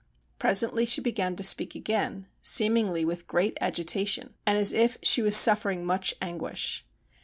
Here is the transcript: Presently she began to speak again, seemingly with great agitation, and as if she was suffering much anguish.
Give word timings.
Presently 0.39 0.87
she 0.87 0.99
began 0.99 1.35
to 1.35 1.43
speak 1.43 1.75
again, 1.75 2.25
seemingly 2.41 3.05
with 3.05 3.27
great 3.27 3.55
agitation, 3.61 4.33
and 4.47 4.57
as 4.57 4.73
if 4.73 4.97
she 5.03 5.21
was 5.21 5.37
suffering 5.37 5.85
much 5.85 6.15
anguish. 6.19 6.83